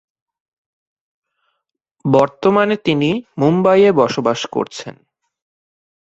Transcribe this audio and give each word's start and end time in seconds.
বর্তমানে 2.05 2.75
তিনি 2.85 3.09
মুম্বাইয়ে 3.37 3.89
বসবাস 3.91 4.39
করছেন। 4.45 4.95